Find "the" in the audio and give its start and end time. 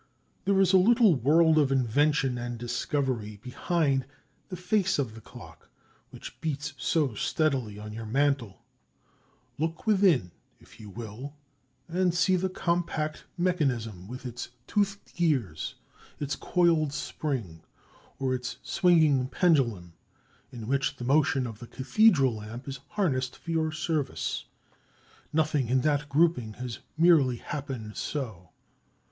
4.49-4.55, 5.13-5.21, 12.35-12.49, 20.95-21.05, 21.59-21.67